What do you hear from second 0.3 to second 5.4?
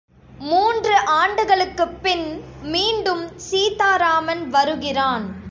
மூன்று ஆண்டுகளுக்குப்பின் மீண்டும் சீதாராமன் வருகிறான்.